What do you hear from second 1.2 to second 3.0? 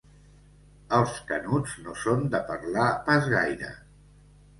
Canuts no són de parlar